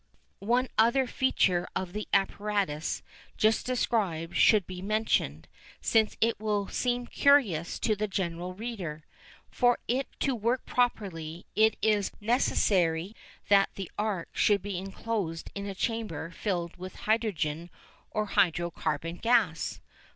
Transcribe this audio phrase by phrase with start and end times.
[0.39, 3.03] One other feature of the apparatus
[3.37, 5.47] just described should be mentioned,
[5.79, 9.03] since it will seem curious to the general reader.
[9.51, 13.15] For it to work properly it is necessary
[13.49, 17.69] that the arc should be enclosed in a chamber filled with hydrogen
[18.09, 19.81] or a hydro carbon gas.